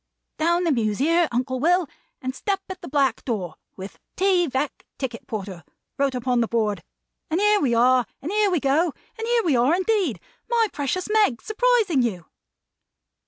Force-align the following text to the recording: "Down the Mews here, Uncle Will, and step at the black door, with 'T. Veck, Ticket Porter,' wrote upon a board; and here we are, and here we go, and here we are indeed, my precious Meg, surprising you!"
"Down 0.39 0.63
the 0.63 0.71
Mews 0.71 0.97
here, 0.97 1.27
Uncle 1.31 1.59
Will, 1.59 1.87
and 2.23 2.33
step 2.33 2.59
at 2.71 2.81
the 2.81 2.87
black 2.87 3.23
door, 3.23 3.57
with 3.77 3.99
'T. 4.15 4.47
Veck, 4.47 4.83
Ticket 4.97 5.27
Porter,' 5.27 5.63
wrote 5.95 6.15
upon 6.15 6.43
a 6.43 6.47
board; 6.47 6.83
and 7.29 7.39
here 7.39 7.59
we 7.59 7.75
are, 7.75 8.07
and 8.19 8.31
here 8.31 8.49
we 8.49 8.59
go, 8.59 8.91
and 9.19 9.27
here 9.27 9.43
we 9.43 9.55
are 9.55 9.75
indeed, 9.75 10.19
my 10.49 10.69
precious 10.73 11.07
Meg, 11.07 11.39
surprising 11.43 12.01
you!" 12.01 12.25